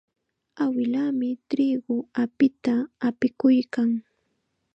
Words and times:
Awilaami 0.63 1.29
triqu 1.49 1.95
apita 2.23 2.73
apikuykan. 3.07 3.89